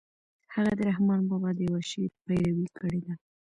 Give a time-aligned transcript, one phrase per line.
[0.53, 3.13] هغه د رحمن بابا د يوه شعر پيروي کړې ده.